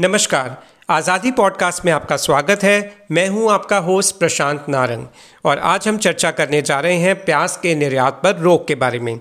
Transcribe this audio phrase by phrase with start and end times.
[0.00, 0.56] नमस्कार।
[0.90, 5.06] आज़ादी पॉडकास्ट में आपका स्वागत है। मैं हूँ आपका होस्ट प्रशांत नारंग
[5.44, 8.98] और आज हम चर्चा करने जा रहे हैं प्याज के निर्यात पर रोक के बारे
[8.98, 9.20] में।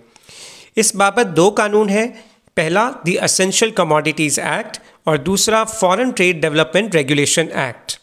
[0.77, 2.07] इस बाबत दो कानून हैं।
[2.57, 7.99] पहला, द असेंशियल कमोडिटीज़ एक्ट और दूसरा, foreign trade development regulation act.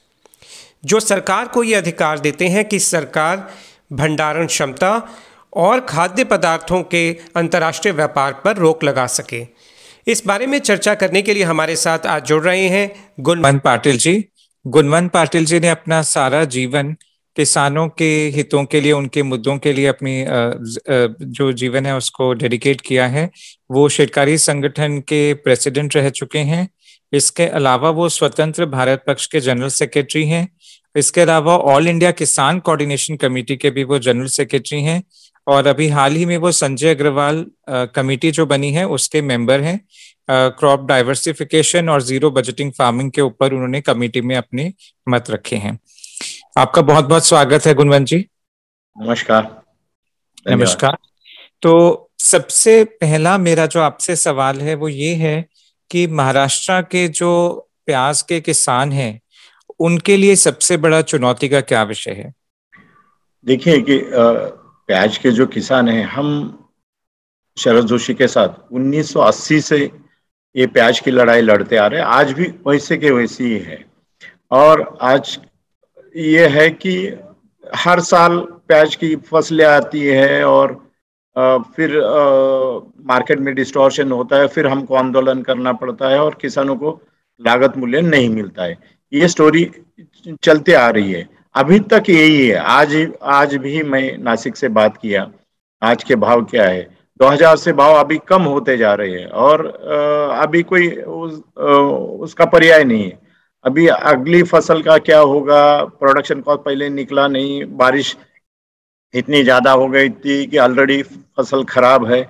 [0.85, 3.51] जो सरकार को ये अधिकार देते हैं कि सरकार
[3.93, 5.01] भंडारण क्षमता
[5.57, 9.66] और खाद्य पदार्थों के अंतर्राष्ट्रीय व्यापार पर रोक लगा सके।
[10.07, 13.97] इस बारे में चर्चा करने के लिए हमारे साथ आज जुड़ रहे हैं गुणवंत पाटिल
[13.99, 14.25] जी।
[14.65, 16.95] गुणवंत पाटिल जी ने अपना सारा जीवन
[17.37, 20.25] किसानों के हितों के लिए, उनके मुद्दों के लिए अपनी
[21.31, 23.31] जो जीवन है उसको डेडिकेट किया है।
[23.71, 26.69] वो शेतकारी संगठन के प्रेसिडेंट रह चुके हैं।
[27.13, 30.49] इसके अलावा वो स्वतंत्र भारत पक्ष के जनरल सेक्रेटरी हैं।
[30.97, 35.03] इसके अलावा all India Kisan coordination committee के भी वो जनरल सेक्रेटरी हैं
[35.47, 37.45] और अभी हाल ही में वो संजय अग्रवाल
[37.95, 39.79] कमेटी जो बनी है उसके मेंबर हैं।
[40.31, 44.73] क्रॉप डाइवर्सिफिकेशन और ज़ीरो बजटिंग फ़ार्मिंग के ऊपर उन्होंने कमेटी में अपने
[45.09, 45.79] मत रखे हैं।
[46.59, 48.25] आपका बहुत बहुत स्वागत है गुणवंत जी।
[48.97, 49.51] नमस्कार।
[50.51, 50.97] नमस्कार।
[51.63, 55.45] तो सबसे पहला मेरा जो आपसे सवाल है वो ये है
[55.91, 57.33] कि महाराष्ट्र के जो
[57.87, 59.21] प्याज के किसान हैं
[59.81, 62.33] उनके लिए सबसे बड़ा चुनौती का क्या विषय है?
[63.47, 66.69] देखिए कि प्याज के जो किसान हैं, हम
[67.57, 69.79] शरद जोशी के साथ 1980 से
[70.55, 73.85] ये प्याज की लड़ाई लड़ते आ रहे हैं। आज भी वैसे के वैसे ही है।
[74.51, 75.39] और आज
[76.17, 76.97] ये है कि
[77.65, 78.39] हर साल
[78.69, 80.75] प्याज की फ़सलें आती है और
[81.77, 81.97] फिर
[83.07, 87.01] मार्केट में डिस्टोर्शन होता है, फिर हमको आंदोलन करना पड़ता है और किसानों को
[87.41, 88.79] लागत मूल्य नहीं मिलता है।
[89.13, 89.65] ये स्टोरी
[90.43, 94.97] चलते आ रही है। अभी तक यही है। आज आज भी मैं नासिक से बात
[94.97, 95.31] किया।
[95.83, 96.83] आज के भाव क्या है?
[97.21, 99.65] 2000 से भाव अभी कम होते जा रहे हैं और
[100.43, 101.41] अभी कोई उस,
[102.21, 103.19] उसका पर्याय नहीं है।
[103.65, 105.85] अभी अगली फ़सल का क्या होगा?
[105.85, 108.17] प्रोडक्शन कॉस्ट पहले निकला नहीं। बारिश
[109.15, 112.21] इतनी ज़्यादा हो गई थी कि ऑलरेडी फ़सल खराब है।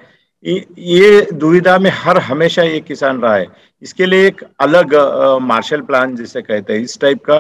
[0.45, 3.47] ये दुविधा में हर हमेशा ये किसान रहा है।
[3.83, 4.95] इसके लिए एक अलग
[5.43, 7.39] मार्शल प्लान जिसे कहते हैं, इस टाइप का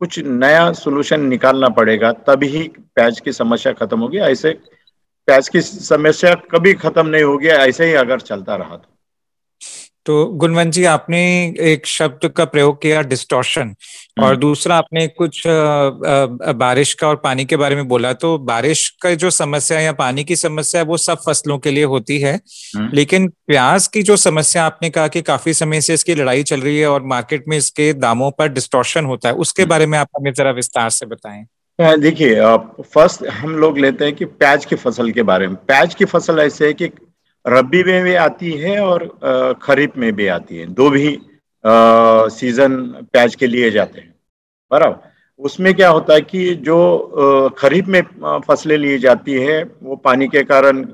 [0.00, 4.50] कुछ नया सोल्यूशन निकालना पड़ेगा, तभी प्याज की समस्या खत्म होगी। ऐसे
[5.28, 8.97] प्याज की समस्या कभी खत्म नहीं होगी, ऐसे ही अगर चलता रहा तो।
[10.06, 11.20] तो गुणवंत जी आपने
[11.62, 13.74] एक शब्द का प्रयोग किया डिस्टॉर्शन
[14.18, 15.42] और हम्म। दूसरा आपने कुछ
[16.56, 20.24] बारिश का और पानी के बारे में बोला तो बारिश का जो समस्या या पानी
[20.24, 24.64] की समस्या वो सब फ़सलों के लिए होती है हम्म। लेकिन प्याज की जो समस्या
[24.64, 27.92] आपने कहा कि काफ़ी समय से इसकी लड़ाई चल रही है और मार्केट में इसके
[27.98, 31.44] दामों पर डिस्टॉर्शन होता है उसके हम्म। बारे में आप हमें जरा विस्तार से बताएँ
[31.78, 32.40] देखिए
[32.84, 36.40] फ़र्स्ट हम लोग लेते हैं कि प्याज की फ़सल के बारे में प्याज की फ़सल
[36.40, 36.88] ऐसे है कि
[37.44, 39.06] रबी में भी आती है और
[39.62, 41.18] खरीफ में भी आती है। दो भी
[42.30, 42.76] सीज़न
[43.12, 44.14] प्याज के लिए जाते हैं।
[44.70, 45.06] बराबर?
[45.40, 48.02] उसमें क्या होता है कि जो खरीफ में
[48.48, 50.84] फ़सलें ली जाती है, वो पानी के कारण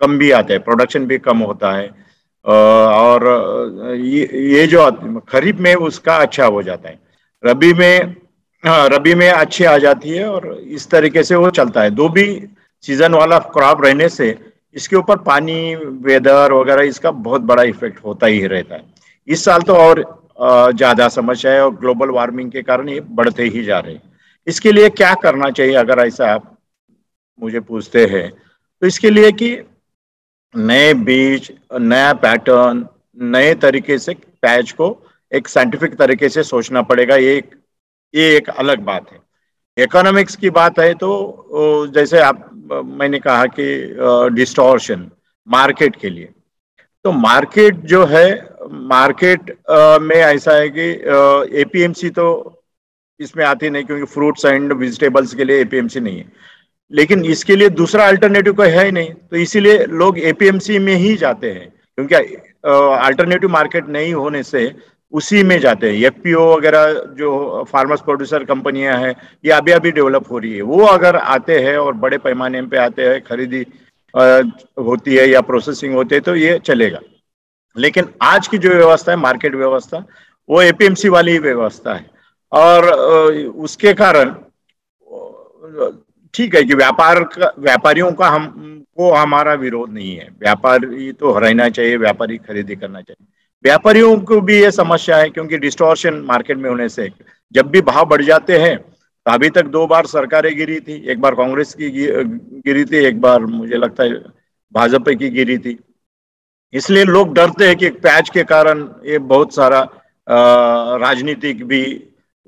[0.00, 1.88] कम भी आता है प्रोडक्शन भी कम होता है।
[2.44, 4.90] और ये जो
[5.28, 6.98] खरीफ में उसका अच्छा हो जाता है।
[7.42, 8.14] रबी में
[8.62, 12.26] रबी में अच्छी आ जाती है और इस तरीके से वो चलता है। दो भी
[12.84, 14.30] सीज़न वाला क्रॉप रहने से
[14.76, 18.84] इसके ऊपर पानी, वेदर वगैरह इसका बहुत बड़ा इफ़ेक्ट होता ही रहता है।
[19.28, 20.02] इस साल तो और
[20.72, 24.02] ज़्यादा समस्या है और ग्लोबल वार्मिंग के कारण ये बढ़ते ही जा रहे हैं।
[24.46, 26.50] इसके लिए क्या करना चाहिए अगर ऐसा आप
[27.40, 28.30] मुझे पूछते हैं?
[28.82, 29.56] तो इसके लिए कि
[30.54, 32.86] नए बीज, नया पैटर्न
[33.16, 34.96] नए तरीके से पैच को
[35.32, 37.54] एक साइंटिफिक तरीके से सोचना पड़ेगा। ये एक
[38.14, 39.18] ये एक अलग बात है।
[39.76, 43.66] इकोनॉमिक्स की बात है तो जैसे आप मैंने कहा कि
[44.34, 45.10] डिस्टोर्शन
[45.48, 46.28] मार्केट के लिए।
[47.04, 48.26] तो मार्केट जो है
[48.88, 49.50] मार्केट
[50.02, 50.90] में ऐसा है कि
[51.60, 52.26] एपीएमसी तो
[53.20, 56.32] इसमें आती नहीं क्योंकि फ्रूट्स एंड वेजिटेबल्स के लिए एपीएमसी नहीं है।
[56.90, 61.14] लेकिन इसके लिए दूसरा अल्टरनेटिव कोई है ही नहीं। तो इसीलिए लोग एपीएमसी में ही
[61.16, 61.68] जाते हैं।
[61.98, 62.14] क्योंकि
[63.04, 64.66] अल्टरनेटिव मार्केट नहीं होने से
[65.14, 69.14] उसी में जाते हैं। एफ़ वगैरह जो फार्मर्स प्रोड्यूसर कंपनियाँ हैं,
[69.44, 72.76] ये अभी अभी डेवलप हो रही है। वो अगर आते हैं और बड़े पैमाने पे
[72.76, 73.64] आते हैं, खरीदी
[74.80, 77.00] होती है या प्रोसेसिंग होती है तो ये चलेगा।
[77.76, 80.04] लेकिन आज की जो व्यवस्था है मार्केट व्यवस्था,
[80.48, 82.06] वो एपीएमसी वाली व्यवस्था है।
[82.52, 82.84] और
[83.58, 84.34] उसके कारण,
[86.34, 88.46] ठीक है कि व्यापार का, व्यापारियों का हम
[88.96, 93.26] को हमारा विरोध नहीं है। व्यापारी तो रहना चाहिए, व्यापारी खरीदी करना चाहिए।
[93.64, 97.10] व्यापारियों को भी ये समस्या है क्योंकि डिस्टोर्शन मार्केट में होने से
[97.52, 101.20] जब भी भाव बढ़ जाते हैं तो अभी तक दो बार सरकारें गिरी थी एक
[101.20, 104.18] बार कांग्रेस की गिरी थी एक बार मुझे लगता है
[104.72, 105.78] भाजपा की गिरी थी।
[106.74, 109.80] इसलिए लोग डरते हैं कि प्याज के कारण ये बहुत सारा
[110.26, 111.82] राजनीतिक भी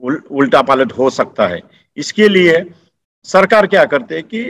[0.03, 1.63] उल, उल्टा पालट हो सकता है।
[1.97, 2.65] इसके लिए
[3.27, 4.43] सरकार क्या करते है कि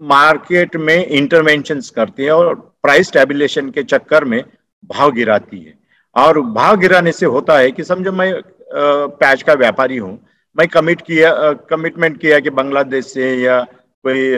[0.00, 4.42] मार्केट में इंटरवेंशन करती है और प्राइस स्टेबिलेशन के चक्कर में
[4.90, 5.74] भाव गिराती है।
[6.16, 8.32] और भाव गिराने से होता है कि समझो मैं
[8.72, 10.18] पैच का व्यापारी हूँ।
[10.56, 11.30] मैं कमिट किया
[11.70, 13.60] कमिटमेंट किया कि बांग्लादेश से या
[14.04, 14.30] कोई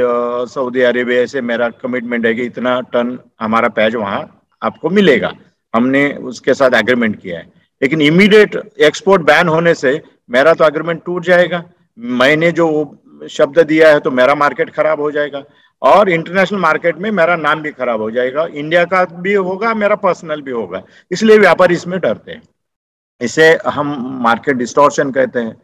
[0.52, 4.20] सऊदी अरेबिया से मेरा कमिटमेंट है कि इतना टन हमारा पैच वहाँ
[4.62, 5.32] आपको मिलेगा।
[5.74, 10.00] हमने उसके साथ एग्रीमेंट किया है। लेकिन इमीडिएट एक्सपोर्ट बैन होने से
[10.30, 11.62] मेरा तो एग्रीमेंट टूट जाएगा।
[12.18, 12.66] मैंने जो
[13.30, 15.42] शब्द दिया है तो मेरा मार्केट खराब हो जाएगा।
[15.84, 19.94] और इंटरनेशनल मार्केट में मेरा नाम भी खराब हो जाएगा। इंडिया का भी होगा मेरा
[19.94, 22.42] पर्सनल भी होगा। इसलिए व्यापारी इसमें डरते हैं।
[23.20, 25.56] इसे हम मार्केट डिस्टोर्शन कहते हैं।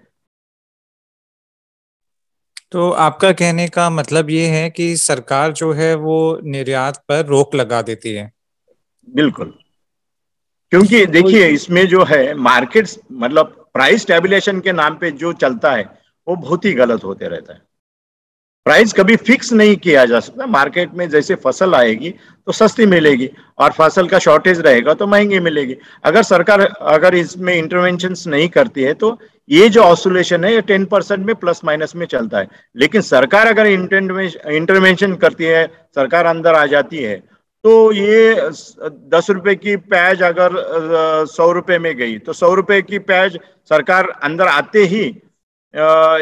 [2.72, 7.54] तो आपका कहने का मतलब ये है कि सरकार जो है वो निर्यात पर रोक
[7.54, 8.32] लगा देती है।
[9.08, 9.54] बिल्कुल।
[10.72, 15.82] क्योंकि देखिए इसमें जो है मार्केट मतलब प्राइस स्टेबिलेशन के नाम पे जो चलता है
[16.26, 17.62] वो बहुत ही गलत होते रहता है।
[18.66, 22.10] प्राइस कभी फिक्स नहीं किया जा सकता। मार्केट में जैसे फ़सल आएगी
[22.46, 23.28] तो सस्ती मिलेगी
[23.58, 28.82] और फ़सल का शॉर्टेज रहेगा तो महँगी मिलेगी। अगर सरकार, अगर इसमें इंटरवेंशन नहीं करती
[28.82, 29.18] है तो
[29.50, 33.46] ये जो ऑसोलेशन है, ये टेन परसेंट में प्लस माइनस में चलता है। लेकिन सरकार
[33.46, 37.16] अगर इंटरवेंशन करती है, सरकार अंदर आ जाती है
[37.64, 38.34] तो ये
[39.10, 43.38] दस रुपए की पैज अगर सौ रुपए में गई तो सौ रुपए की पैज
[43.70, 45.04] सरकार अंदर आते ही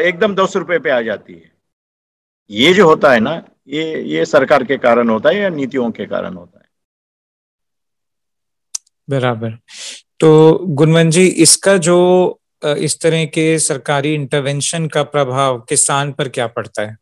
[0.03, 1.47] एकदम दस रुपए पे आ जाती है।
[2.49, 6.05] ये जो होता है ना ये ये सरकार के कारण होता है या नीतियों के
[6.05, 6.67] कारण होता है?
[9.09, 9.57] बराबर।
[10.19, 11.97] तो गुणवन जी इसका जो
[12.63, 16.97] इस तरह के सरकारी इंटरवेंशन का प्रभाव किसान पर क्या पड़ता है?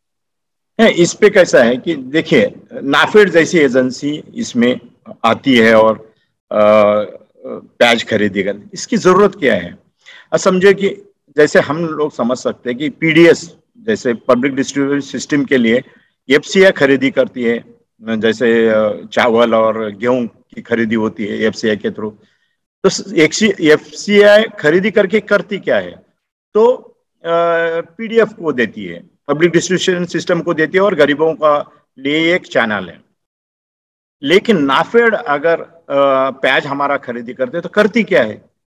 [0.78, 4.80] है इस पे कैसा है कि देखिए नाफेड जैसी एजेंसी इसमें
[5.24, 6.06] आती है और
[6.52, 9.76] प्याज खरीदी कर इसकी ज़रूरत क्या है?
[10.38, 10.88] समझे कि
[11.36, 13.48] जैसे हम लोग समझ सकते हैं कि पीडीएस
[13.86, 15.82] जैसे पब्लिक डिस्ट्रीब्यूशन सिस्टम के लिए
[16.28, 17.58] एफ़ खरीदी करती है,
[18.02, 18.48] जैसे
[19.12, 22.10] चावल और गेहूँ की खरीदी होती है एफ़ के थ्रू
[22.84, 25.90] तो एफ़ खरीदी करके करती क्या है?
[26.54, 26.94] तो
[27.24, 31.54] पीडीएफ को देती है पब्लिक डिस्ट्रीब्यूशन सिस्टम को देती है और गरीबों का
[31.98, 33.00] लिए एक चैनल है।
[34.22, 38.34] लेकिन नाफेड अगर प्याज हमारा खरीदी करते तो करती क्या है?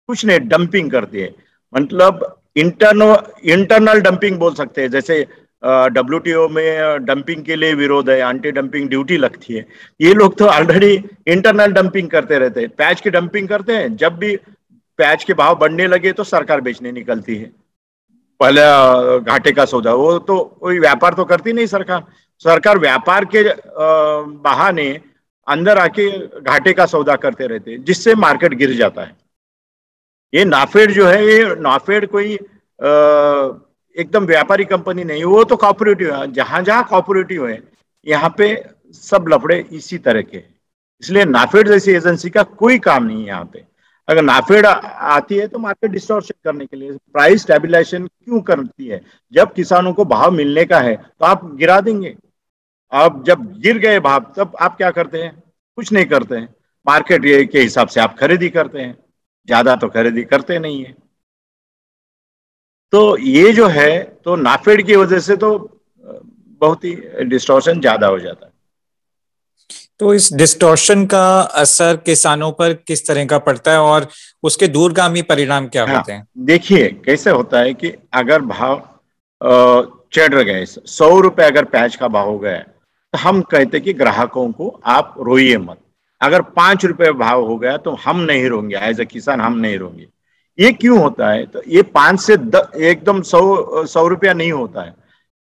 [0.09, 1.33] कुछ नहीं डंपिंग करती है।
[1.73, 3.15] मतलब इंटरनो
[3.45, 5.25] इंटरनल डंपिंग बोल सकते हैं। जैसे
[5.63, 9.65] डब्ल्यू में डंपिंग के लिए विरोध है एंटी डंपिंग ड्यूटी लगती है।
[9.99, 10.93] ये लोग तो ऑलरेडी
[11.27, 14.35] इंटरनल डंपिंग करते रहते हैं। पैच की डंपिंग करते हैं। जब भी
[14.99, 17.51] पैच के भाव बढ़ने लगे तो सरकार बेचने निकलती है।
[18.39, 18.61] पहले
[19.21, 22.03] घाटे का सौदा। वो तो कोई व्यापार तो करती नहीं सरकार।
[22.45, 23.43] सरकार व्यापार के
[24.43, 24.89] बहाने
[25.47, 26.09] अंदर आके
[26.39, 29.15] घाटे का सौदा करते रहते जिससे मार्केट गिर जाता है।
[30.33, 32.33] ये नाफेड जो है, ये नाफेड कोई
[33.95, 37.61] एकदम व्यापारी कंपनी नहीं वो तो कॉपरेटिव है, जहाँ जहाँ कॉपरेटिव है,
[38.07, 38.55] यहाँ पे
[38.93, 40.43] सब लफड़े इसी तरह के।
[41.03, 43.63] इसलिए नाफेड जैसी एजेंसी का कोई काम नहीं है यहाँ पे।
[44.07, 49.01] अगर नाफेड आती है तो मार्केट डिस्टोर्शन करने के लिए प्राइस स्टेबिलाईजेशन क्यों करती है?
[49.33, 52.15] जब किसानों को भाव मिलने का है तो आप गिरा देंगे।
[52.91, 55.31] अब जब गिर गए भाव, तब आप क्या करते हैं?
[55.77, 56.47] कुछ नहीं करते हैं।
[56.85, 58.97] मार्केट के हिसाब से आप खरीदी करते हैं।
[59.51, 60.93] ज़्यादा तो खरीदी करते नहीं है।
[62.93, 63.91] तो ये जो है
[64.25, 65.49] तो नाफेड की वजह से तो
[66.61, 66.95] बहुत ही
[67.27, 68.51] डिस्टोर्शन ज़्यादा हो जाता है।
[69.99, 71.25] तो इस डिस्टोर्शन का
[71.59, 74.07] असर किसानों पर किस तरह का पड़ता है और
[74.43, 76.27] उसके दूरगामी परिणाम क्या हाँ, होते हैं?
[76.39, 78.87] देखिए कैसे होता है कि अगर भाव
[80.13, 84.51] चढ़ गए सौ रुपए अगर प्याज का भाव हो गया तो हम कहते कि ग्राहकों
[84.51, 85.77] को आप रोइए मत।
[86.21, 89.77] अगर पाँच रुपए भाव हो गया तो हम नहीं रोंगे एज ए किसान हम नहीं
[89.77, 90.07] रोंगे
[90.57, 91.45] ये क्यों होता है?
[91.45, 92.33] तो ये पाँच से
[92.81, 94.93] एकदम सौ सौ रुपया नहीं होता है।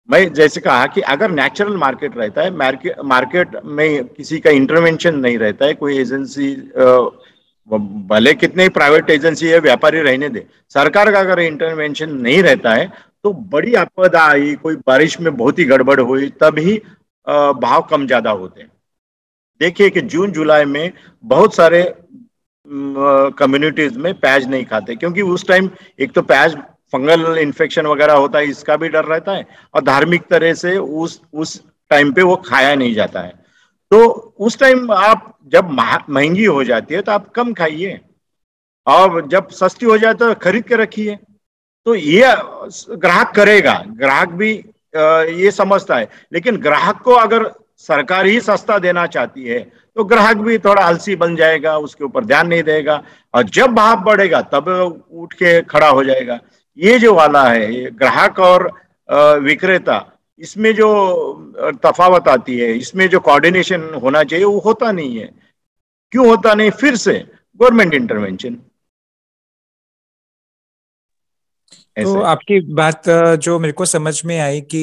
[0.09, 5.15] मैं जैसे कहा कि अगर नेचुरल मार्केट रहता है मार्केट मार्केट में किसी का इंटरवेंशन
[5.17, 6.55] नहीं रहता है, कोई एजेंसी
[8.11, 12.93] भले कितने प्राइवेट एजेंसी है व्यापारी रहने दे, सरकार का अगर इंटरवेंशन नहीं रहता है
[13.25, 16.77] तो बड़ी आपदा आई, कोई बारिश में बहुत ही गड़बड़ हुई, तभी
[17.27, 18.71] भाव कम ज़्यादा होते हैं।
[19.61, 20.93] देखिए कि जून, जुलाई में
[21.25, 21.83] बहुत सारे
[23.39, 26.57] कम्युनिटीज में पैज नहीं खाते, क्योंकि उस टाइम एक तो पैज
[26.93, 31.21] फंगल इन्फेक्शन वगैरह होता है, इसका भी डर रहता है, और धार्मिक तरह से उस
[31.35, 33.33] उस टाइम पे वो खाया नहीं जाता है।
[33.91, 34.07] तो
[34.41, 37.99] उस टाइम आप, जब महँगी हो जाती है तो आप कम खाइए,
[38.87, 41.19] और जब सस्ती हो जाए तो खरीद के रखिए।
[41.87, 42.35] तो ये,
[42.91, 44.53] ग्राहक करेगा, ग्राहक भी
[45.37, 47.45] ये समझता है, लेकिन ग्राहक को अगर
[47.85, 49.59] सरकार ही सस्ता देना चाहती है
[49.97, 53.03] तो ग्राहक भी थोड़ा आलसी बन जाएगा, उसके ऊपर ध्यान नहीं देगा,
[53.35, 54.69] और जब भाव बढ़ेगा, तब
[55.13, 56.39] उठ के खड़ा हो जाएगा।
[56.79, 58.71] ये जो वाला है ग्राहक और
[59.41, 60.01] विक्रेता,
[60.41, 60.89] इसमें जो
[61.85, 65.31] तफावत आती है, इसमें जो कोऑर्डिनेशन होना चाहिए, वो होता नहीं है।
[66.13, 66.71] क्यों होता नहीं?
[66.73, 67.13] फिर से
[67.61, 68.57] गवर्नमेंट इंटरवेंशन
[71.97, 73.09] तो आपकी बात
[73.43, 74.81] जो मेरे को समझ में आई कि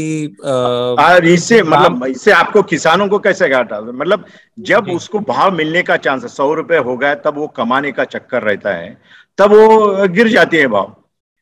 [1.33, 4.25] इससे मतलब इससे आपको किसानों को कैसे घाटा मतलब
[4.69, 8.03] जब उसको भाव मिलने का चांस है सौ रुपए हो गया तब वो कमाने का
[8.05, 8.97] चक्कर रहता है
[9.37, 10.95] तब वो गिर जाती है भाव।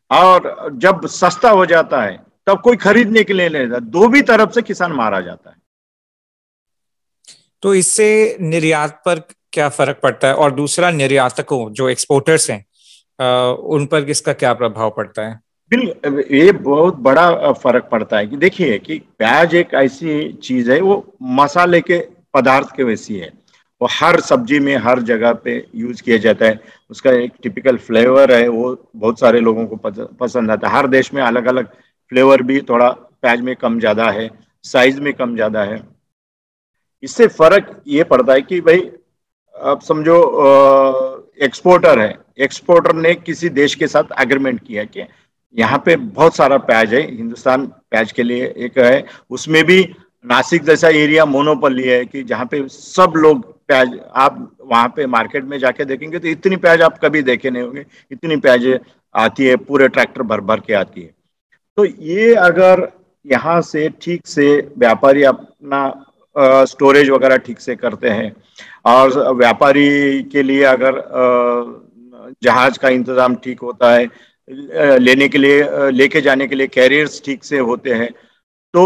[0.10, 4.52] और जब सस्ता हो जाता है तब कोई खरीदने के लिए नहीं दो भी तरफ़
[4.52, 5.56] से किसान मारा जाता है।
[7.64, 9.22] तो इससे निर्यात पर
[9.54, 10.34] क्या फ़र्क पड़ता है?
[10.34, 12.66] और दूसरा निर्यातकों जो एक्सपोर्टर्स हैं
[13.70, 15.40] उन पर इसका क्या प्रभाव पड़ता है?
[15.72, 20.80] बिल्कुल ये बहुत बड़ा फ़र्क पड़ता है कि देखिए कि प्याज एक ऐसी चीज़ है,
[20.82, 22.00] वो मसाले के
[22.34, 23.32] पदार्थ के वैसी है।
[23.82, 26.60] वो हर सब्ज़ी में, हर जगह पे यूज़ किया जाता है।
[26.92, 29.76] उसका एक टिपिकल फ्लेवर है, वो बहुत सारे लोगों को
[30.16, 31.68] पसंद आता है। हर देश में अलग अलग
[32.12, 34.30] फ्लेवर भी थोड़ा प्याज में कम ज़्यादा है
[34.66, 35.82] साइज़ में कम ज़्यादा है।
[37.04, 38.90] इससे फ़र्क ये पड़ता है कि भाई,
[39.56, 40.18] आप समझो
[41.44, 45.02] एक्सपोर्टर है। एक्सपोर्टर ने किसी देश के साथ एग्रीमेंट किया कि
[45.56, 49.82] यहाँ पे बहुत सारा प्याज है। हिंदुस्तान प्याज के लिए एक है। उसमें भी
[50.26, 55.44] नासिक जैसा एरिया मोनोपली है कि जहाँ पे सब लोग प्याज आप वहाँ पे मार्केट
[55.46, 58.68] में जाके देखेंगे तो इतनी प्याज आप कभी देखे नहीं होंगे। इतनी प्याज
[59.16, 61.14] आती है, पूरे ट्रैक्टर भर भर के आती है।
[61.78, 62.88] तो ये अगर
[63.26, 68.32] यहाँ से ठीक से व्यापारी अपना स्टोरेज वगैरह ठीक से करते हैं
[68.86, 71.02] और व्यापारी के लिए अगर
[72.44, 74.08] जहाज़ का इंतज़ाम ठीक होता है
[74.50, 78.10] लेने के लिए लेके जाने के लिए कैरियर्स ठीक से होते हैं
[78.74, 78.86] तो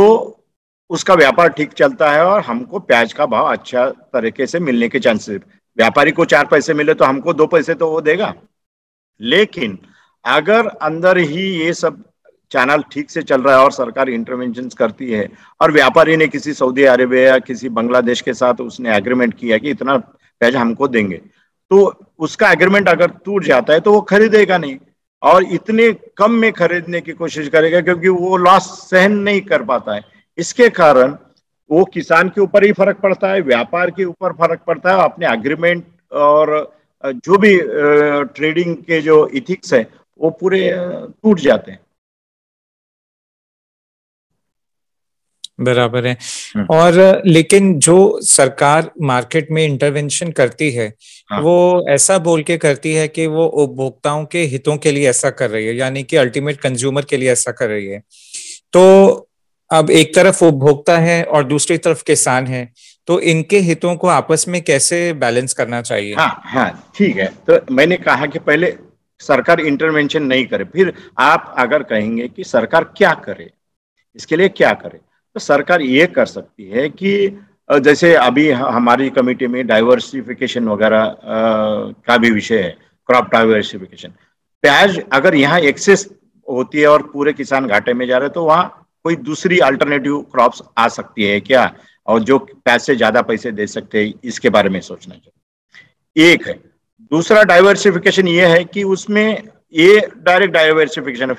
[0.89, 5.00] उसका व्यापार ठीक चलता है और हमको प्याज का भाव अच्छा तरीके से मिलने के
[5.00, 5.41] चांसेस
[5.77, 8.34] व्यापारी को चार पैसे मिले तो हमको दो पैसे तो वो देगा।
[9.22, 9.77] लेकिन
[10.25, 12.03] अगर अंदर ही ये सब
[12.51, 15.27] चैनल ठीक से चल रहा है और सरकार इंटरवेंशन करती है
[15.62, 19.70] और व्यापारी ने किसी सऊदी अरेबिया या किसी बांग्लादेश के साथ उसने एग्रीमेंट किया कि
[19.70, 21.17] इतना प्याज हमको देंगे
[21.72, 21.86] तो
[22.20, 24.77] उसका एग्रीमेंट अगर टूट जाता है तो वो खरीदेगा नहीं।
[25.24, 29.96] और इतने कम में खरीदने की कोशिश करेगा क्योंकि वो लॉस सहन नहीं कर पाता
[29.96, 30.01] है।
[30.38, 31.15] इसके कारण
[31.70, 35.27] वो किसान के ऊपर ही फ़र्क पड़ता है, व्यापार के ऊपर फ़र्क पड़ता है अपने
[35.27, 37.58] एग्रीमेंट और जो भी
[38.36, 39.88] ट्रेडिंग के जो इथिक्स है,
[40.20, 41.80] वो पूरे टूट जाते हैं।
[45.60, 46.17] बराबर है
[46.55, 50.88] हम्म। और लेकिन जो सरकार मार्केट में इंटरवेंशन करती है
[51.29, 55.29] हाँ। वो ऐसा बोल के करती है कि वो उपभोक्ताओं के हितों के लिए ऐसा
[55.31, 58.01] कर रही है यानी कि अल्टीमेट कंज्यूमर के लिए ऐसा कर रही है
[58.74, 59.29] तो
[59.72, 62.67] अब एक तरफ़ उपभोक्ता है और दूसरी तरफ़ किसान है
[63.07, 67.60] तो इनके हितों को आपस में कैसे बैलेंस करना चाहिए हाँ हाँ ठीक है तो
[67.72, 68.74] मैंने कहा कि पहले
[69.22, 73.50] सरकार इंटरवेंशन नहीं करे फिर आप अगर कहेंगे कि सरकार क्या करे
[74.15, 75.00] इसके लिए क्या करे
[75.36, 77.13] तो सरकार ये कर सकती है कि
[77.70, 81.16] जैसे अभी हमारी कमेटी में डाइवर्सिफिकेशन वगैरह
[82.08, 82.70] का भी विषय है
[83.10, 84.10] क्रॉप डाइवर्सिफिकेशन
[84.63, 86.08] प्याज अगर यहाँ एक्सेस
[86.48, 90.62] होती है और पूरे किसान घाटे में जा रहे तो वहाँ कोई दूसरी अल्टरनेटिव क्रॉप्स
[90.78, 91.72] आ सकती है क्या?
[92.08, 96.54] और जो पैसे ज़्यादा पैसे दे सकते हैं, इसके बारे में सोचना चाहिए। एक है।
[97.12, 101.34] दूसरा डाइवर्सिफिकेशन ये है कि उसमें ये डायरेक्ट डाइवर्सिफिकेशन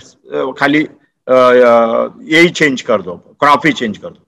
[0.58, 0.82] खाली
[1.26, 4.20] यही चेंज कर दो क्रॉप ही चेंज कर दो।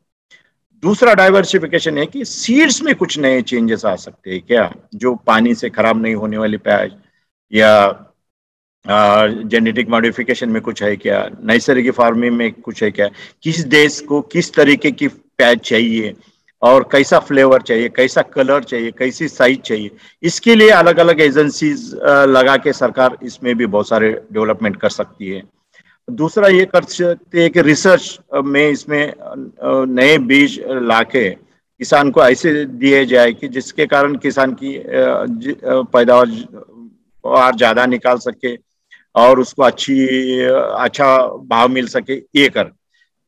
[0.82, 5.54] दूसरा डाइवर्सिफिकेशन है कि सीड्स में कुछ नए चेंजेस आ सकते हैं क्या, जो पानी
[5.54, 6.90] से खराब नहीं होने वाली प्याज,
[7.52, 8.12] या
[9.44, 13.08] जेनेटिक मॉडिफिकेशन में कुछ है क्या, नैसर्गिक फ़ार्मिंग में कुछ है क्या,
[13.42, 16.14] किस देश को किस तरीके की प्याज चाहिए,
[16.62, 19.90] और कैसा फ्लेवर चाहिए, कैसा कलर चाहिए, कैसी साइज़ चाहिए,
[20.22, 21.92] इसके लिए अलग अलग एजेंसीज
[22.28, 25.42] लगा के सरकार इसमें भी बहुत सारे डेवलपमेंट कर सकती है।
[26.08, 29.12] दूसरा ये कर सकते हैं कि रिसर्च में इसमें
[29.88, 34.78] नए बीज लाके किसान को ऐसे दिए जाए कि जिसके कारण किसान की
[35.92, 38.54] पैदावार ज़्यादा निकाल सके
[39.14, 39.96] और उसको अच्छी
[40.40, 42.64] अच्छा भाव मिल सके, ये कर।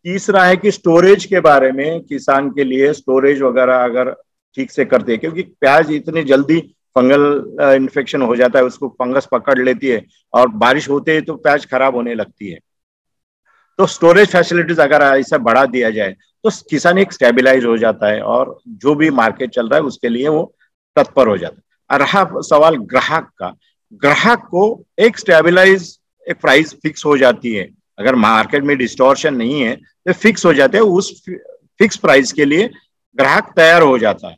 [0.05, 4.11] तीसरा है कि स्टोरेज के बारे में किसान के लिए स्टोरेज वगैरह अगर
[4.57, 6.59] ठीक से करते हैं, क्योंकि प्याज इतनी जल्दी
[6.97, 10.05] फंगल इन्फेक्शन हो जाता है, उसको फंगस पकड़ लेती है
[10.35, 12.59] और बारिश होते ही तो प्याज खराब होने लगती है।
[13.79, 18.21] तो स्टोरेज फैसिलिटीज़ अगर ऐसा बढ़ा दिया जाए तो किसान एक स्टेबिलाईज हो जाता है
[18.23, 20.55] और जो भी मार्केट चल रहा है, उसके लिए वो
[20.97, 23.55] तत्पर हो जाता है। रहा सवाल ग्राहक का।
[23.93, 27.69] ग्राहक को एक स्टेबिलाईज एक प्राइस फिक्स हो जाती है।
[27.99, 31.25] अगर मार्केट में डिस्टोर्शन नहीं है तो फिक्स हो जाते हैं, उस
[31.79, 32.69] फिक्स प्राइस के लिए
[33.17, 34.37] ग्राहक तैयार हो जाता है।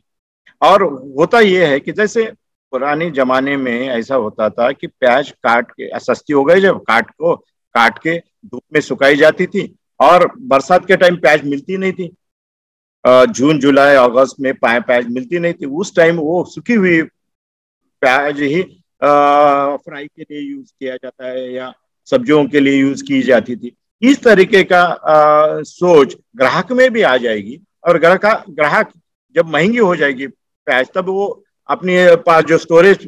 [0.61, 0.83] और
[1.17, 2.31] होता यह है कि जैसे
[2.73, 7.09] पुराने जमाने में ऐसा होता था कि प्याज काट के, सस्ती हो गई जब काट
[7.09, 9.63] को, काट के धूप में सुखाई जाती थी
[9.99, 12.11] और बरसात के टाइम प्याज मिलती नहीं थी।
[13.05, 18.39] जून जुलाई अगस्त में पाए प्याज मिलती नहीं थी। उस टाइम वो सूखी हुई प्याज
[18.41, 18.61] ही
[19.01, 21.71] फ्राई के लिए यूज़ किया जाता है या
[22.07, 27.01] सब्जियों के लिए यूज़ की जाती थी। इस तरीके का आ, सोच ग्राहक में भी
[27.01, 28.91] आ जाएगी और ग्राहक ग्राहक
[29.35, 33.05] जब महँगी हो जाएगी प्याज तब वो अपने पास जो स्टोरेज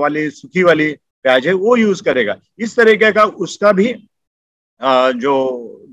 [0.00, 0.92] वाली सूखी वाली
[1.24, 3.92] प्याज है वो यूज़ करेगा। इस तरीके का उसका भी
[4.80, 5.34] जो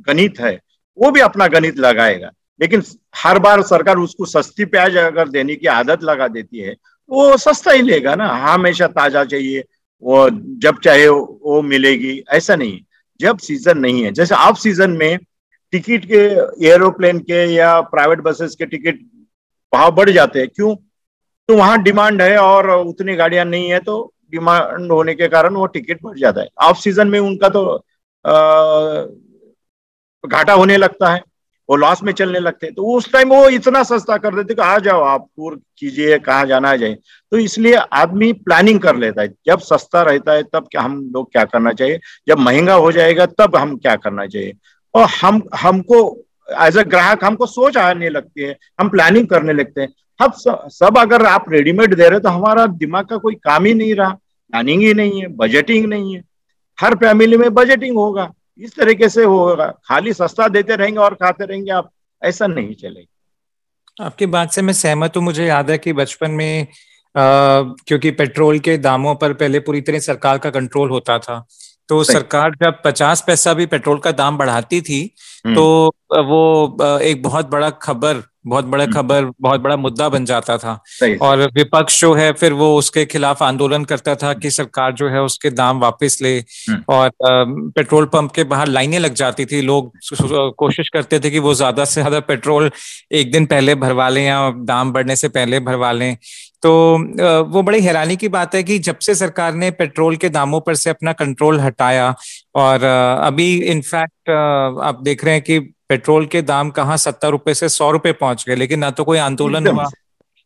[0.07, 0.59] गणित है,
[0.97, 2.83] वो भी अपना गणित लगाएगा। लेकिन
[3.15, 6.75] हर बार सरकार उसको सस्ती प्याज अगर देने की आदत लगा देती है,
[7.09, 9.63] वो सस्ता ही लेगा ना। हमेशा ताज़ा चाहिए,
[10.03, 10.29] वो
[10.61, 12.79] जब चाहे वो मिलेगी, ऐसा नहीं
[13.19, 15.17] जब सीज़न नहीं है, जैसे ऑफ़ सीज़न में
[15.73, 18.99] टिकट के एरोप्लेन के या प्राइवेट बसेस के टिकट
[19.73, 20.75] भाव बढ़ जाते हैं, क्यों?
[21.49, 25.65] तो वहाँ डिमांड है और उतनी गाड़ियाँ नहीं है तो डिमांड होने के कारण वो
[25.67, 27.63] टिकट बढ़ जाता है। ऑफ़ सीज़न में उनका तो
[30.23, 31.21] घाटा होने लगता है,
[31.69, 34.61] वो लॉस में चलने लगते हैं। तो उस टाइम वो इतना सस्ता कर देते कि,
[34.61, 36.97] आ जाओ, आप टूर कीजिए, कहाँ जाना है जाए
[37.31, 41.31] तो इसलिए आदमी प्लानिंग कर लेता है। जब सस्ता रहता है, तब क्या हम लोग
[41.31, 41.99] क्या करना चाहिए?
[42.27, 44.53] जब महँगा हो जाएगा, तब हम क्या करना चाहिए?
[44.93, 45.99] और हम, हमको
[46.61, 50.33] एज अ ग्राहक, हमको सोच आने लगती है, हम प्लानिंग करने लगते हैं। अब
[50.71, 54.09] सब अगर आप रेडीमेड दे रहे तो हमारा दिमाग का कोई काम ही नहीं रहा।
[54.09, 56.21] प्लानिंग ही नहीं है बजटिंग नहीं है।
[56.77, 61.45] हर फैमिली में बजटिंग होगा इस तरीके से होगा। खाली सस्ता देते रहेंगे और खाते
[61.45, 61.89] रहेंगे आप
[62.21, 66.67] ऐसा नहीं चलेगा। आपकी बात से मैं सहमत हूँ। मुझे याद है कि बचपन में
[67.15, 71.45] आ, क्योंकि पेट्रोल के दामों पर पहले पूरी तरह सरकार का कंट्रोल होता था
[71.89, 74.99] तो सरकार जब पचास पैसा भी पेट्रोल का दाम बढ़ाती थी
[75.45, 75.63] हम्म। तो
[76.23, 80.73] वो एक बहुत बड़ा खबर बहुत बड़ा हम्म। खबर बहुत बड़ा मुद्दा बन जाता था।
[81.21, 85.21] और विपक्ष जो है फिर वो उसके खिलाफ आंदोलन करता था कि सरकार जो है
[85.21, 89.91] उसके दाम वापस ले। हम्म। और पेट्रोल पंप के बाहर लाइनें लग जाती थी। लोग
[90.57, 92.69] कोशिश करते थे कि वो ज़्यादा से ज़्यादा पेट्रोल
[93.13, 96.15] एक दिन पहले भरवा लें या दाम बढ़ने से पहले भरवा लें।
[96.63, 96.71] तो
[97.47, 100.75] वो बड़ी हैरानी की बात है कि जब से सरकार ने पेट्रोल के दामों पर
[100.75, 102.13] से अपना कंट्रोल हटाया
[102.55, 107.69] और अभी इनफैक्ट आप देख रहे हैं कि पेट्रोल के दाम कहाँ सत्तर रुपए से
[107.69, 109.89] सौ रुपए पहुँच गए लेकिन ना तो कोई आंदोलन हुआ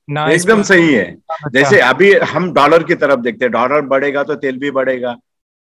[0.08, 4.24] ना एकदम सही है। अच्छा। जैसे अभी हम डॉलर की तरफ़ देखते हैं डॉलर बढ़ेगा
[4.24, 5.16] तो तेल भी बढ़ेगा।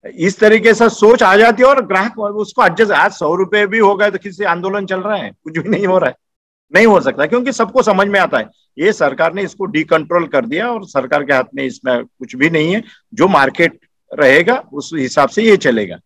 [0.05, 3.79] इस तरीके से सोच आ जाती है और ग्राहक उसको एडजस्ट आज सौ रुपए भी
[3.79, 5.31] हो गए तो किसी आंदोलन चल रहा है?
[5.45, 6.17] कुछ भी नहीं हो रहा है।
[6.73, 10.47] नहीं हो सकता क्योंकि सबको समझ में आता है। ये सरकार ने इसको डीकंट्रोल कर
[10.47, 12.83] दिया और सरकार के हाथ में इसमें कुछ भी नहीं है।
[13.15, 13.79] जो मार्केट
[14.11, 15.97] रहेगा उस हिसाब से ये चलेगा।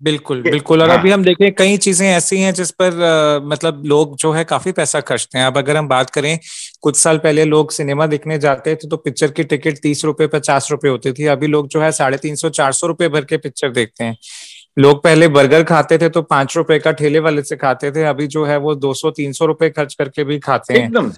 [0.00, 3.82] बिल्कुल बिल्कुल। और हाँ। अभी हम देखें कई चीज़ें ऐसी हैं जिस पर आ, मतलब
[3.86, 6.38] लोग जो है काफ़ी पैसा खर्चते हैं। अब अगर हम बात करें
[6.82, 10.68] कुछ साल पहले लोग सिनेमा देखने जाते थे तो पिक्चर की टिकट तीस रुपए पचास
[10.70, 13.36] रुपए होती थी। अभी लोग जो है साढ़े तीन सौ चार सौ रुपए भर के
[13.38, 14.16] पिक्चर देखते हैं।
[14.76, 18.26] लोग पहले बर्गर खाते थे तो पाँच रुपए का ठेले वाले से खाते थे। अभी
[18.28, 21.08] जो है वो दो सौ तीन सौ रुपए खर्च करके भी खाते हैं। एकदम।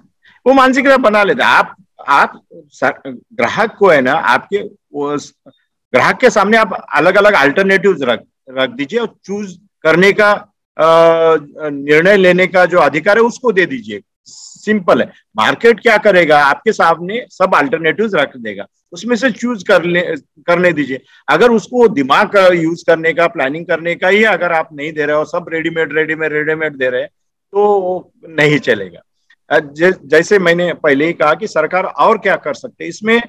[0.46, 1.74] वो मानसिकता बना लेते आप
[2.08, 2.40] आप
[2.82, 4.62] ग्राहक को है ना आपके
[4.94, 10.32] ग्राहक के सामने आप अलग अलग अल्टरनेटिव रख रख दीजिए और चूज़ करने का
[10.76, 15.06] निर्णय लेने का जो अधिकार है उसको दे दीजिए। सिंपल है।
[15.36, 16.38] मार्केट क्या करेगा?
[16.44, 20.00] आपके सामने सब अल्टरनेटिव रख देगा। उसमें से चूज़ कर ले,
[20.46, 24.68] करने दीजिए। अगर उसको दिमाग का यूज़ करने का प्लानिंग करने का ही अगर आप
[24.72, 29.02] नहीं दे रहे हो, सब रेडीमेड रेडीमेड रेडीमेड दे रहे हैं तो नहीं चलेगा।
[29.50, 33.20] जैसे मैंने पहले ही कहा कि सरकार और क्या कर सकते इसमें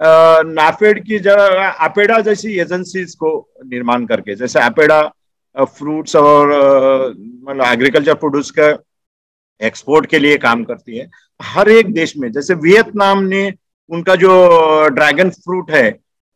[0.00, 3.30] नाफेड की जगह अपेडा जैसी एजेंसीज को
[3.66, 5.02] निर्माण करके, जैसे अपेडा
[5.56, 8.68] फ्रूट्स और मतलब एग्रीकल्चर प्रोड्यूस का
[9.60, 11.08] एक्सपोर्ट के लिए काम करती है।
[11.40, 13.52] हर एक देश में, जैसे वियतनाम ने
[13.90, 15.88] उनका जो ड्रैगन फ्रूट है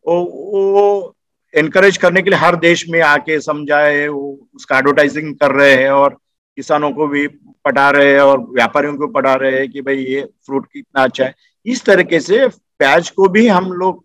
[0.05, 0.21] वो
[0.63, 1.15] वो
[1.55, 5.91] एनकरेज करने के लिए हर देश में आके समझाए, वो उसका एडवर्टाइजिंग कर रहे हैं
[5.91, 6.17] और
[6.59, 7.27] किसानों को भी
[7.65, 11.25] पढ़ा रहे हैं और व्यापारियों को पढ़ा रहे हैं कि भाई ये फ्रूट कितना अच्छा
[11.25, 11.35] है।
[11.67, 12.47] इस तरीके से
[12.81, 14.05] प्याज को भी हम लोग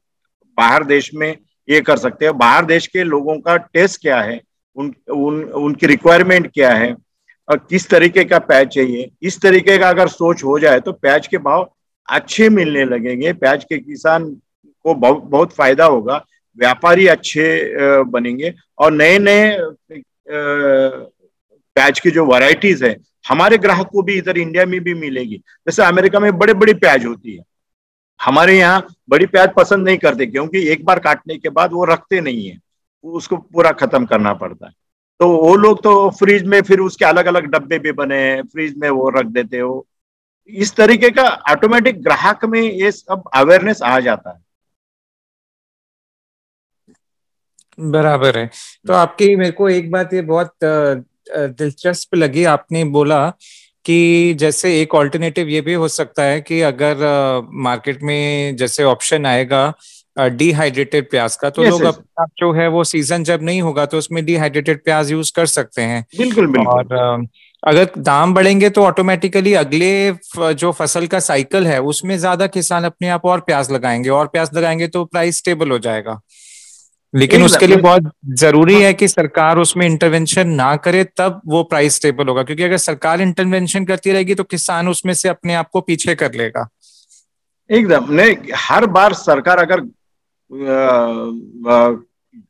[0.57, 1.35] बाहर देश में
[1.67, 4.39] ये कर सकते हैं। बाहर देश के लोगों का टेस्ट क्या है?
[4.75, 6.95] उन, उन उनकी रिक्वायरमेंट क्या है?
[7.47, 9.09] और किस तरीके का प्याज चाहिए?
[9.21, 11.69] इस तरीके का अगर सोच हो जाए तो प्याज के भाव
[12.07, 14.25] अच्छे मिलने लगेंगे। प्याज के किसान
[14.85, 16.23] को बहुत बहुत फ़ायदा होगा।
[16.57, 19.57] व्यापारी अच्छे बनेंगे। और नए नए
[21.75, 25.83] प्याज की जो वैरायटीज है हमारे ग्राहक को भी इधर इंडिया में भी मिलेगी। जैसे
[25.83, 27.43] अमेरिका में बड़े बड़ी प्याज होती है।
[28.19, 32.21] हमारे यहाँ बड़ी प्याज पसंद नहीं करते, क्योंकि एक बार काटने के बाद वो रखते
[32.21, 32.57] नहीं है।
[33.05, 34.73] उसको पूरा खत्म करना पड़ता है।
[35.19, 38.77] तो वो लोग तो फ्रिज में फिर उसके अलग अलग डब्बे भी बने हैं, फ्रिज
[38.77, 39.85] में वो रख देते हो।
[40.49, 44.41] इस तरीके का ऑटोमेटिक ग्राहक में ये सब अवेयरनेस आ जाता है।
[47.77, 48.49] बराबर है।
[48.87, 50.55] तो आपकी मेरे को एक बात ये बहुत
[51.29, 53.27] दिलचस्प लगी, आपने बोला
[53.85, 56.95] कि जैसे एक ऑल्टरनेटिव ये भी हो सकता है कि अगर
[57.63, 59.73] मार्केट में जैसे ऑप्शन आएगा
[60.17, 61.87] डिहाइड्रेटेड प्याज का तो yes, लोग yes.
[61.87, 65.81] अपना जो है वो सीज़न जब नहीं होगा तो उसमें डिहाइड्रेटेड प्याज यूज़ कर सकते
[65.81, 67.27] हैं। बिल्कुल बिल्कुल। और
[67.63, 69.91] अगर दाम बढ़ेंगे तो ऑटोमेटिकली अगले
[70.55, 74.49] जो फ़सल का साइकिल है उसमें ज़्यादा किसान अपने आप और प्याज लगाएँगे और प्याज
[74.53, 76.19] लगाएँगे तो प्राइस स्टेबल हो जाएगा।
[77.13, 81.95] लेकिन उसके लिए बहुत ज़रूरी है। कि सरकार उसमें इंटरवेंशन ना करे तब वो प्राइस
[81.95, 85.81] स्टेबल होगा। क्योंकि अगर सरकार इंटरवेंशन करती रहेगी तो किसान उसमें से अपने आप को
[85.81, 86.67] पीछे कर लेगा।
[87.69, 89.81] एकदम नहीं हर बार सरकार अगर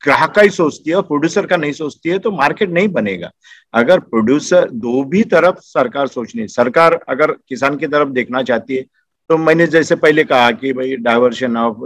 [0.02, 3.30] ग्राहक का ही सोचती है और प्रोड्यूसर का नहीं सोचती है तो मार्केट नहीं बनेगा।
[3.74, 8.84] अगर प्रोड्यूसर दो भी तरफ़ सरकार सोचनी सरकार अगर किसान की तरफ़ देखना चाहती है
[9.30, 11.78] तो मैंने जैसे पहले कहा कि भाई डाइवर्शन ऑफ़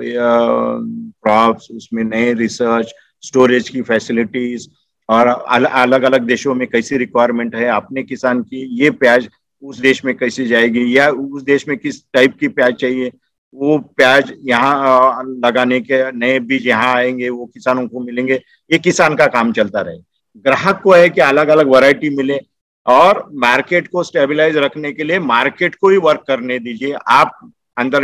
[1.24, 4.68] क्रॉप्स उसमें नए रिसर्च स्टोरेज की फैसिलिटीज़
[5.10, 9.30] और अलग अलग देशों में कैसी रिक्वायरमेंट है अपने किसान की ये प्याज
[9.64, 13.12] उस देश में कैसे जाएगी या उस देश में किस टाइप की प्याज चाहिए,
[13.54, 18.34] वो प्याज यहाँ लगाने के नए बीज यहाँ आएँगे, वो किसानों को मिलेंगे,
[18.70, 19.98] ये किसान का काम चलता रहे।
[20.46, 22.40] ग्राहक को है कि अलग अलग वैरायटी मिले
[22.88, 27.40] और मार्केट को स्टेबलाइज रखने के लिए मार्केट को ही वर्क करने दीजिए। आप
[27.78, 28.04] अंदर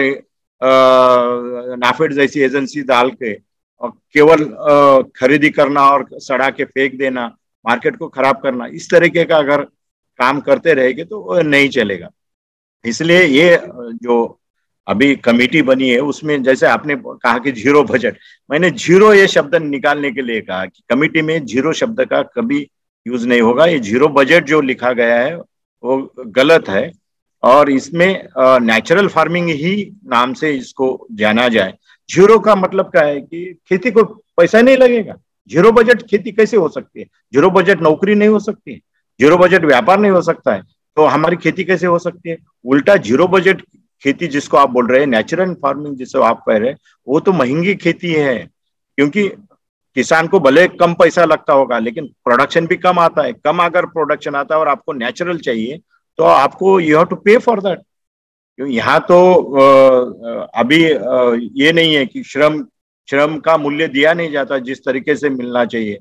[1.79, 3.33] नाफेड जैसी एजेंसी डाल के
[3.81, 4.43] केवल
[5.15, 7.25] खरीदी करना और सड़ा के फेंक देना
[7.65, 9.61] मार्केट को खराब करना, इस तरीके का अगर
[10.19, 12.09] काम करते रहेंगे तो नहीं चलेगा।
[12.85, 13.57] इसलिए ये,
[14.03, 14.39] जो
[14.87, 18.17] अभी कमेटी बनी है, उसमें जैसे आपने कहा कि ज़ीरो बजट
[18.49, 22.59] मैंने ज़ीरो ये शब्द निकालने के लिए कहा कि कमेटी में ज़ीरो शब्द का कभी
[23.05, 26.91] यूज़ नहीं होगा। ये ज़ीरो बजट जो लिखा गया है, वो गलत है।
[27.43, 31.73] और इसमें नेचुरल फ़ार्मिंग ही नाम से इसको जाना जाए।
[32.09, 34.03] ज़ीरो का मतलब क्या है कि खेती को
[34.37, 35.15] पैसा नहीं लगेगा।
[35.51, 37.05] ज़ीरो बजट खेती कैसे हो सकती है?
[37.33, 38.77] ज़ीरो बजट नौकरी नहीं हो सकती है।
[39.19, 40.61] ज़ीरो बजट व्यापार नहीं हो सकता है।
[40.97, 42.37] तो हमारी खेती कैसे हो सकती है?
[42.65, 43.61] उल्टा ज़ीरो बजट
[44.03, 47.31] खेती जिसको आप बोल रहे हैं नेचुरल फ़ार्मिंग जिसको आप कह रहे हैं, वो तो
[47.33, 48.37] महँगी खेती है।
[48.97, 49.29] क्योंकि
[49.95, 53.85] किसान को भले कम पैसा लगता होगा, लेकिन प्रोडक्शन भी कम आता है। कम अगर
[53.87, 55.79] प्रोडक्शन आता है और आपको नेचुरल चाहिए
[56.19, 57.81] तो आपको you have to pay for that
[58.59, 59.17] यहाँ तो
[60.55, 62.63] अभी ये नहीं है कि श्रम
[63.09, 65.95] श्रम का मूल्य दिया नहीं जाता जिस तरीके से मिलना चाहिए।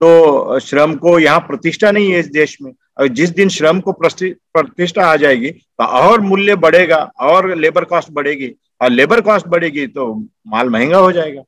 [0.00, 3.92] तो श्रम को यहाँ प्रतिष्ठा नहीं है इस देश में। और जिस दिन श्रम को
[3.92, 9.86] प्रतिष्ठा आ जाएगी तो और मूल्य बढ़ेगा, और लेबर कॉस्ट बढ़ेगी। और लेबर कॉस्ट बढ़ेगी
[9.88, 10.14] तो
[10.46, 11.42] माल महँगा हो जाएगा।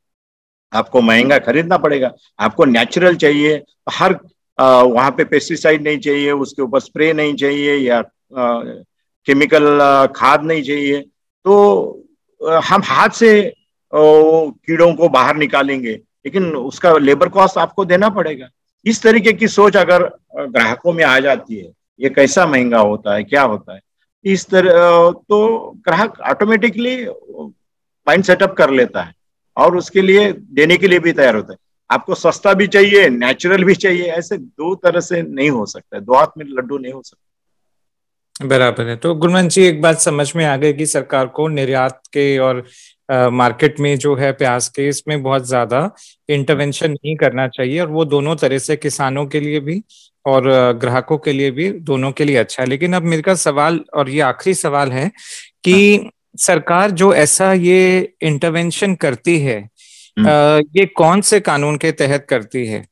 [0.72, 4.18] आपको महँगा खरीदना पड़ेगा। आपको नेचुरल चाहिए, हर
[4.58, 8.02] वहाँ पे पेस्टिसाइड नहीं चाहिए, उसके ऊपर स्प्रे नहीं चाहिए या
[9.26, 9.78] केमिकल
[10.16, 11.00] खाद नहीं चाहिए।
[11.44, 12.04] तो
[12.64, 13.30] हम हाथ से
[13.92, 18.48] कीड़ों को बाहर निकालेंगे, लेकिन उसका लेबर कॉस्ट आपको देना पड़ेगा।
[18.86, 20.02] इस तरीके की सोच अगर
[20.38, 23.80] ग्राहकों में आ जाती है, ये कैसा महँगा होता है, क्या होता है?
[24.24, 29.14] इस तरह तो ग्राहक ऑटोमेटिकली माइंड सेटअप कर लेता है।
[29.58, 31.58] और उसके लिए देने के लिए भी तैयार होता है।
[31.90, 36.14] आपको सस्ता भी चाहिए नेचुरल भी चाहिए ऐसे दो तरह से नहीं हो सकता दो
[36.14, 40.44] हाथ में लड्डू नहीं हो सकता। बराबर है। तो गुरमन जी एक बात समझ में
[40.44, 42.64] आ गई कि सरकार को निर्यात के और
[43.32, 45.80] मार्केट में जो है प्याज के इसमें बहुत ज़्यादा
[46.28, 49.82] इंटरवेंशन नहीं करना चाहिए और वो दोनों तरह से किसानों के लिए भी
[50.24, 53.80] और ग्राहकों के लिए भी दोनों के लिए अच्छा है। लेकिन अब मेरे का सवाल
[53.94, 55.10] और ये आखिरी सवाल है
[55.64, 59.58] कि हाँ। सरकार जो ऐसा ये इंटरवेंशन करती है
[60.16, 60.28] हम्म।
[60.78, 62.86] ये कौन से कानून के तहत करती है?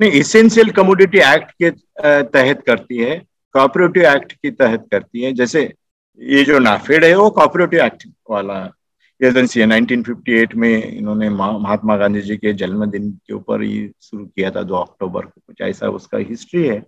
[0.00, 1.70] नहीं इसेंशियल कमोडिटी एक्ट के
[2.34, 3.16] तहत करती है
[3.54, 5.62] कॉपरेटिव एक्ट के तहत करती है। जैसे
[6.20, 8.58] ये जो नाफेड है वो कॉपरेटिव एक्ट वाला
[9.20, 14.50] एजेंसी है 1958 में इन्होंने महात्मा गांधी जी के जन्मदिन के ऊपर ही शुरू किया
[14.50, 16.78] था दो अक्टूबर को कुछ ऐसा उसका हिस्ट्री है।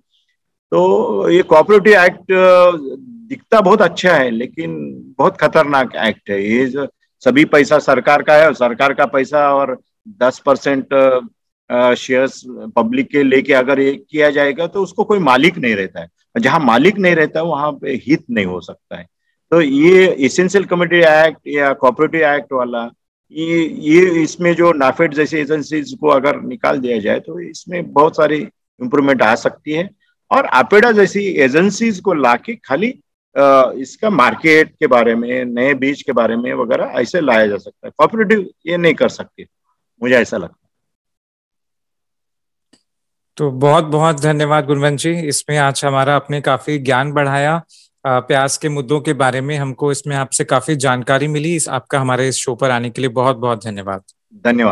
[0.72, 2.32] तो ये कॉपरेटिव एक्ट
[3.30, 4.72] दिखता बहुत अच्छा है, लेकिन
[5.18, 6.86] बहुत खतरनाक एक्ट है। ये जो
[7.22, 9.78] सभी पैसा सरकार का है और सरकार का पैसा और
[10.20, 10.94] दस परसेंट
[11.96, 12.42] शेयर्स
[12.76, 16.60] पब्लिक के लेके अगर ये किया जाएगा तो उसको कोई मालिक नहीं रहता है। जहाँ
[16.60, 19.06] मालिक नहीं रहता वहाँ पे हित नहीं हो सकता है।
[19.52, 22.82] तो ये इसेंशियल कमिटी एक्ट या कॉपरेटिव एक्ट वाला,
[23.32, 28.16] ये ये इसमें जो नाफेड जैसी एजेंसीज को अगर निकाल दिया जाए तो इसमें बहुत
[28.16, 28.36] सारी
[28.80, 29.88] इंप्रूवमेंट आ सकती है।
[30.30, 32.92] और आपेडा जैसी एजेंसीज को लाके खाली
[33.34, 37.86] इसका मार्केट के बारे में नए बीज के बारे में वगैरह ऐसे लाया जा सकता
[37.86, 39.46] है। कॉपरेटिव ये नहीं कर सकते
[40.00, 40.68] मुझे ऐसा लगता है।
[43.36, 47.60] तो बहुत बहुत धन्यवाद गुरवंत जी। इसमें आज हमारा अपने काफ़ी ज्ञान बढ़ाया।
[48.04, 52.28] प्यास के मुद्दों के बारे में हमको इसमें आपसे काफ़ी जानकारी मिली। इस आपका हमारे
[52.28, 54.02] इस शो पर आने के लिए बहुत बहुत धन्यवाद।
[54.34, 54.68] धन्यवाद।